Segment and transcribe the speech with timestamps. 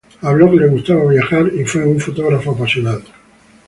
[0.23, 3.03] A Block le gustaba viajar y fue un fotógrafo apasionado.